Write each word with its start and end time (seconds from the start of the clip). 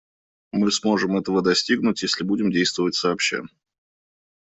Мы 0.51 0.71
сможем 0.71 1.15
этого 1.15 1.43
достигнуть, 1.43 2.01
если 2.01 2.23
будем 2.23 2.49
действовать 2.49 2.95
сообща. 2.95 3.43